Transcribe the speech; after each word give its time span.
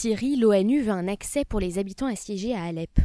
Syrie, 0.00 0.36
l'ONU 0.36 0.80
veut 0.80 0.92
un 0.92 1.08
accès 1.08 1.44
pour 1.44 1.58
les 1.58 1.80
habitants 1.80 2.06
assiégés 2.06 2.54
à 2.54 2.62
Alep. 2.62 3.00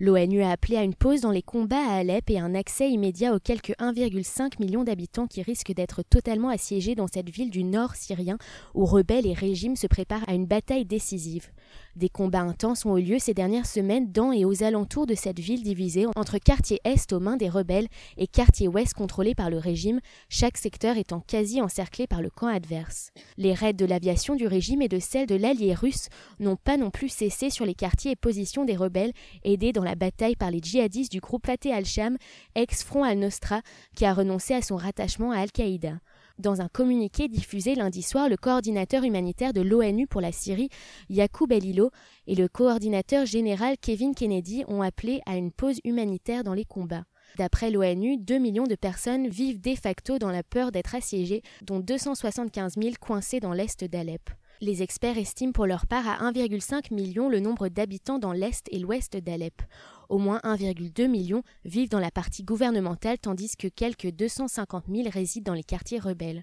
L'ONU 0.00 0.42
a 0.42 0.50
appelé 0.52 0.76
à 0.76 0.84
une 0.84 0.94
pause 0.94 1.22
dans 1.22 1.32
les 1.32 1.42
combats 1.42 1.84
à 1.84 1.96
Alep 1.96 2.30
et 2.30 2.38
un 2.38 2.54
accès 2.54 2.88
immédiat 2.88 3.34
aux 3.34 3.40
quelques 3.40 3.74
1,5 3.80 4.60
million 4.60 4.84
d'habitants 4.84 5.26
qui 5.26 5.42
risquent 5.42 5.74
d'être 5.74 6.04
totalement 6.04 6.50
assiégés 6.50 6.94
dans 6.94 7.08
cette 7.08 7.30
ville 7.30 7.50
du 7.50 7.64
nord 7.64 7.96
syrien 7.96 8.38
où 8.74 8.84
rebelles 8.84 9.26
et 9.26 9.32
régimes 9.32 9.74
se 9.74 9.88
préparent 9.88 10.28
à 10.28 10.34
une 10.34 10.46
bataille 10.46 10.84
décisive. 10.84 11.48
Des 11.96 12.08
combats 12.08 12.42
intenses 12.42 12.86
ont 12.86 12.96
eu 12.96 13.02
lieu 13.02 13.18
ces 13.18 13.34
dernières 13.34 13.66
semaines 13.66 14.12
dans 14.12 14.30
et 14.30 14.44
aux 14.44 14.62
alentours 14.62 15.06
de 15.06 15.16
cette 15.16 15.40
ville 15.40 15.64
divisée 15.64 16.06
entre 16.14 16.38
quartier 16.38 16.80
est 16.84 17.12
aux 17.12 17.18
mains 17.18 17.36
des 17.36 17.48
rebelles 17.48 17.88
et 18.16 18.28
quartier 18.28 18.68
ouest 18.68 18.94
contrôlé 18.94 19.34
par 19.34 19.50
le 19.50 19.58
régime, 19.58 19.98
chaque 20.28 20.58
secteur 20.58 20.96
étant 20.96 21.18
quasi 21.18 21.60
encerclé 21.60 22.06
par 22.06 22.22
le 22.22 22.30
camp 22.30 22.46
adverse. 22.46 23.10
Les 23.36 23.52
raids 23.52 23.72
de 23.72 23.84
l'aviation 23.84 24.36
du 24.36 24.46
régime 24.46 24.80
et 24.80 24.88
de 24.88 25.00
celle 25.00 25.26
de 25.26 25.34
l'allié 25.34 25.74
russe 25.74 26.06
n'ont 26.38 26.56
pas 26.56 26.76
non 26.76 26.90
plus 26.90 27.08
cessé 27.08 27.50
sur 27.50 27.66
les 27.66 27.74
quartiers 27.74 28.12
et 28.12 28.16
positions 28.16 28.64
des 28.64 28.76
rebelles 28.76 29.12
aidés 29.42 29.72
dans 29.72 29.87
la 29.88 29.94
bataille 29.94 30.36
par 30.36 30.50
les 30.50 30.60
djihadistes 30.60 31.10
du 31.10 31.20
groupe 31.20 31.46
Fateh 31.46 31.72
al-Sham, 31.72 32.18
ex-Front 32.54 33.04
al-Nosra, 33.04 33.62
qui 33.96 34.04
a 34.04 34.12
renoncé 34.12 34.52
à 34.52 34.60
son 34.60 34.76
rattachement 34.76 35.32
à 35.32 35.38
Al-Qaïda. 35.38 35.98
Dans 36.38 36.60
un 36.60 36.68
communiqué 36.68 37.26
diffusé 37.26 37.74
lundi 37.74 38.02
soir, 38.02 38.28
le 38.28 38.36
coordinateur 38.36 39.02
humanitaire 39.02 39.54
de 39.54 39.62
l'ONU 39.62 40.06
pour 40.06 40.20
la 40.20 40.30
Syrie, 40.30 40.68
Yacoub 41.08 41.50
Elilo, 41.50 41.90
et 42.26 42.34
le 42.34 42.48
coordinateur 42.48 43.24
général 43.24 43.76
Kevin 43.80 44.14
Kennedy 44.14 44.62
ont 44.68 44.82
appelé 44.82 45.22
à 45.24 45.36
une 45.36 45.52
pause 45.52 45.80
humanitaire 45.84 46.44
dans 46.44 46.54
les 46.54 46.66
combats. 46.66 47.04
D'après 47.38 47.70
l'ONU, 47.70 48.18
2 48.18 48.38
millions 48.38 48.66
de 48.66 48.74
personnes 48.74 49.26
vivent 49.28 49.60
de 49.60 49.74
facto 49.74 50.18
dans 50.18 50.30
la 50.30 50.42
peur 50.42 50.70
d'être 50.70 50.94
assiégées, 50.94 51.42
dont 51.62 51.80
275 51.80 52.74
000 52.76 52.94
coincés 53.00 53.40
dans 53.40 53.54
l'est 53.54 53.84
d'Alep. 53.84 54.30
Les 54.60 54.82
experts 54.82 55.18
estiment 55.18 55.52
pour 55.52 55.66
leur 55.66 55.86
part 55.86 56.08
à 56.08 56.32
1,5 56.32 56.92
million 56.92 57.28
le 57.28 57.38
nombre 57.38 57.68
d'habitants 57.68 58.18
dans 58.18 58.32
l'est 58.32 58.66
et 58.72 58.80
l'ouest 58.80 59.16
d'Alep. 59.16 59.62
Au 60.08 60.18
moins 60.18 60.40
1,2 60.42 61.06
million 61.06 61.44
vivent 61.64 61.90
dans 61.90 62.00
la 62.00 62.10
partie 62.10 62.42
gouvernementale 62.42 63.18
tandis 63.18 63.56
que 63.56 63.68
quelques 63.68 64.10
250 64.10 64.86
000 64.92 65.08
résident 65.10 65.52
dans 65.52 65.54
les 65.54 65.62
quartiers 65.62 66.00
rebelles. 66.00 66.42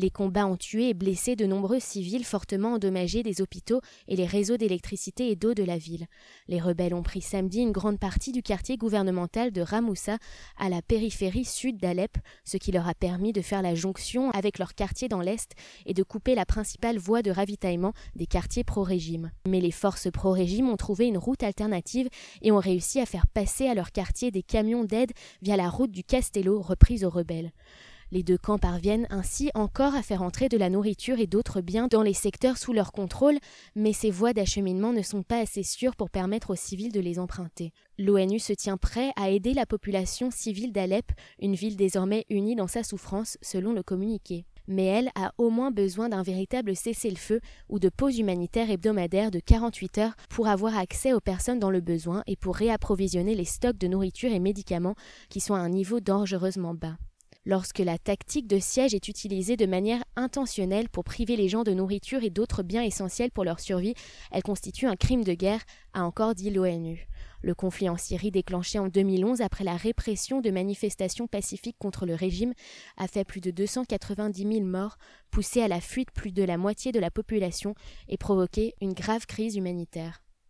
Les 0.00 0.08
combats 0.08 0.46
ont 0.46 0.56
tué 0.56 0.88
et 0.88 0.94
blessé 0.94 1.36
de 1.36 1.44
nombreux 1.44 1.78
civils 1.78 2.24
fortement 2.24 2.72
endommagés 2.72 3.22
des 3.22 3.42
hôpitaux 3.42 3.82
et 4.08 4.16
les 4.16 4.24
réseaux 4.24 4.56
d'électricité 4.56 5.30
et 5.30 5.36
d'eau 5.36 5.52
de 5.52 5.62
la 5.62 5.76
ville. 5.76 6.06
Les 6.48 6.58
rebelles 6.58 6.94
ont 6.94 7.02
pris 7.02 7.20
samedi 7.20 7.60
une 7.60 7.70
grande 7.70 7.98
partie 7.98 8.32
du 8.32 8.42
quartier 8.42 8.78
gouvernemental 8.78 9.50
de 9.50 9.60
Ramoussa 9.60 10.16
à 10.56 10.70
la 10.70 10.80
périphérie 10.80 11.44
sud 11.44 11.76
d'Alep, 11.76 12.16
ce 12.46 12.56
qui 12.56 12.72
leur 12.72 12.88
a 12.88 12.94
permis 12.94 13.34
de 13.34 13.42
faire 13.42 13.60
la 13.60 13.74
jonction 13.74 14.30
avec 14.30 14.58
leur 14.58 14.74
quartier 14.74 15.06
dans 15.06 15.20
l'est 15.20 15.52
et 15.84 15.92
de 15.92 16.02
couper 16.02 16.34
la 16.34 16.46
principale 16.46 16.96
voie 16.96 17.20
de 17.20 17.30
ravitaillement 17.30 17.92
des 18.16 18.26
quartiers 18.26 18.64
pro-régime. 18.64 19.30
Mais 19.46 19.60
les 19.60 19.70
forces 19.70 20.10
pro-régime 20.10 20.70
ont 20.70 20.78
trouvé 20.78 21.08
une 21.08 21.18
route 21.18 21.42
alternative 21.42 22.08
et 22.40 22.52
ont 22.52 22.58
réussi 22.58 23.00
à 23.00 23.06
faire 23.06 23.26
passer 23.26 23.68
à 23.68 23.74
leur 23.74 23.92
quartier 23.92 24.30
des 24.30 24.42
camions 24.42 24.84
d'aide 24.84 25.12
via 25.42 25.58
la 25.58 25.68
route 25.68 25.90
du 25.90 26.04
Castello 26.04 26.62
reprise 26.62 27.04
aux 27.04 27.10
rebelles. 27.10 27.52
Les 28.12 28.22
deux 28.24 28.38
camps 28.38 28.58
parviennent 28.58 29.06
ainsi 29.10 29.50
encore 29.54 29.94
à 29.94 30.02
faire 30.02 30.22
entrer 30.22 30.48
de 30.48 30.56
la 30.56 30.68
nourriture 30.68 31.20
et 31.20 31.28
d'autres 31.28 31.60
biens 31.60 31.86
dans 31.86 32.02
les 32.02 32.14
secteurs 32.14 32.58
sous 32.58 32.72
leur 32.72 32.90
contrôle, 32.90 33.38
mais 33.76 33.92
ces 33.92 34.10
voies 34.10 34.32
d'acheminement 34.32 34.92
ne 34.92 35.02
sont 35.02 35.22
pas 35.22 35.38
assez 35.38 35.62
sûres 35.62 35.94
pour 35.94 36.10
permettre 36.10 36.50
aux 36.50 36.56
civils 36.56 36.92
de 36.92 37.00
les 37.00 37.20
emprunter. 37.20 37.72
L'ONU 37.98 38.40
se 38.40 38.52
tient 38.52 38.76
prêt 38.76 39.12
à 39.14 39.30
aider 39.30 39.54
la 39.54 39.66
population 39.66 40.30
civile 40.30 40.72
d'Alep, 40.72 41.12
une 41.40 41.54
ville 41.54 41.76
désormais 41.76 42.26
unie 42.30 42.56
dans 42.56 42.66
sa 42.66 42.82
souffrance, 42.82 43.38
selon 43.42 43.72
le 43.72 43.82
communiqué 43.82 44.44
mais 44.70 44.84
elle 44.84 45.10
a 45.16 45.32
au 45.36 45.50
moins 45.50 45.72
besoin 45.72 46.08
d'un 46.08 46.22
véritable 46.22 46.76
cessez-le-feu 46.76 47.40
ou 47.68 47.80
de 47.80 47.88
pause 47.88 48.18
humanitaire 48.18 48.70
hebdomadaire 48.70 49.32
de 49.32 49.40
48 49.40 49.98
heures 49.98 50.16
pour 50.28 50.46
avoir 50.46 50.78
accès 50.78 51.12
aux 51.12 51.20
personnes 51.20 51.58
dans 51.58 51.70
le 51.70 51.80
besoin 51.80 52.22
et 52.28 52.36
pour 52.36 52.54
réapprovisionner 52.54 53.34
les 53.34 53.44
stocks 53.44 53.78
de 53.78 53.88
nourriture 53.88 54.32
et 54.32 54.38
médicaments 54.38 54.94
qui 55.28 55.40
sont 55.40 55.54
à 55.54 55.58
un 55.58 55.68
niveau 55.68 55.98
dangereusement 55.98 56.74
bas. 56.74 56.96
Lorsque 57.46 57.78
la 57.78 57.96
tactique 57.96 58.46
de 58.46 58.58
siège 58.58 58.92
est 58.92 59.08
utilisée 59.08 59.56
de 59.56 59.64
manière 59.64 60.04
intentionnelle 60.14 60.90
pour 60.90 61.04
priver 61.04 61.36
les 61.36 61.48
gens 61.48 61.62
de 61.62 61.72
nourriture 61.72 62.22
et 62.22 62.28
d'autres 62.28 62.62
biens 62.62 62.82
essentiels 62.82 63.30
pour 63.30 63.44
leur 63.44 63.60
survie, 63.60 63.94
elle 64.30 64.42
constitue 64.42 64.86
un 64.86 64.94
crime 64.94 65.24
de 65.24 65.32
guerre, 65.32 65.62
a 65.94 66.04
encore 66.04 66.34
dit 66.34 66.50
l'ONU. 66.50 67.08
Le 67.40 67.54
conflit 67.54 67.88
en 67.88 67.96
Syrie 67.96 68.30
déclenché 68.30 68.78
en 68.78 68.88
2011 68.88 69.40
après 69.40 69.64
la 69.64 69.76
répression 69.76 70.42
de 70.42 70.50
manifestations 70.50 71.26
pacifiques 71.26 71.78
contre 71.78 72.04
le 72.04 72.14
régime 72.14 72.52
a 72.98 73.08
fait 73.08 73.24
plus 73.24 73.40
de 73.40 73.50
290 73.50 74.42
000 74.42 74.66
morts, 74.66 74.98
poussé 75.30 75.62
à 75.62 75.68
la 75.68 75.80
fuite 75.80 76.10
plus 76.10 76.32
de 76.32 76.42
la 76.42 76.58
moitié 76.58 76.92
de 76.92 77.00
la 77.00 77.10
population 77.10 77.74
et 78.08 78.18
provoqué 78.18 78.74
une 78.82 78.92
grave 78.92 79.24
crise 79.24 79.56
humanitaire. 79.56 80.20